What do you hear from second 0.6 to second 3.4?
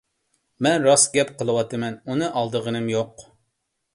مەن راست گەپ قىلىۋاتىمەن، ئۇنى ئالدىغىنىم يوق.